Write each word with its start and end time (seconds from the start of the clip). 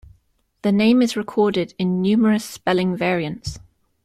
The 0.63 0.71
name 0.71 1.03
is 1.03 1.15
recorded 1.15 1.75
in 1.77 2.01
numerous 2.01 2.43
spelling 2.43 2.97
variants. 2.97 3.59